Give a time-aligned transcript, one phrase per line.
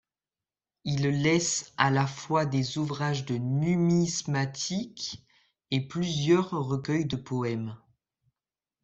[0.83, 5.23] Il laisse à la fois des ouvrages de numismatique
[5.69, 7.77] et plusieurs recueils de poèmes.